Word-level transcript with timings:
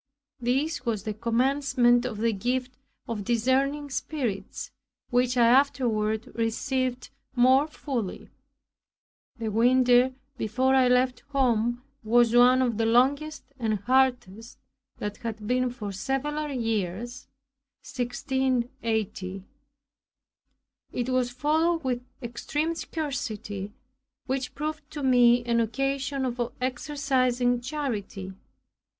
This 0.39 0.83
was 0.83 1.03
the 1.03 1.13
commencement 1.13 2.05
of 2.07 2.17
the 2.17 2.33
gift 2.33 2.75
of 3.07 3.23
discerning 3.23 3.91
spirits, 3.91 4.71
which 5.11 5.37
I 5.37 5.45
afterward 5.45 6.31
received 6.33 7.11
more 7.35 7.67
fully. 7.67 8.31
The 9.37 9.49
winter 9.51 10.15
before 10.39 10.73
I 10.73 10.87
left 10.87 11.19
home 11.27 11.83
was 12.03 12.35
one 12.35 12.63
of 12.63 12.79
the 12.79 12.85
longest 12.87 13.43
and 13.59 13.75
hardest 13.75 14.57
that 14.97 15.17
had 15.17 15.45
been 15.45 15.69
for 15.69 15.91
several 15.91 16.49
years 16.49 17.27
(1680). 17.83 19.43
It 20.91 21.09
was 21.09 21.29
followed 21.29 21.83
with 21.83 22.01
extreme 22.23 22.73
scarcity, 22.73 23.71
which 24.25 24.55
proved 24.55 24.89
to 24.89 25.03
me 25.03 25.45
an 25.45 25.59
occasion 25.59 26.25
of 26.25 26.41
exercising 26.59 27.61
charity. 27.61 28.33